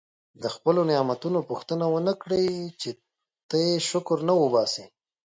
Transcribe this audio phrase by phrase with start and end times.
[0.41, 2.45] د خپلو نعمتونو پوښتنه ونه کړي
[2.81, 2.89] چې
[3.49, 4.85] ته یې شکر نه وباسې.